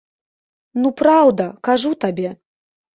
[0.81, 2.29] Ну, праўда, кажу табе.